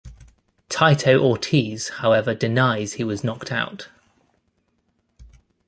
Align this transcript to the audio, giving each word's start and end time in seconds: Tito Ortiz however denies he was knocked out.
Tito 0.67 1.19
Ortiz 1.23 1.89
however 1.99 2.33
denies 2.33 2.93
he 2.93 3.03
was 3.03 3.23
knocked 3.23 3.51
out. 3.51 3.89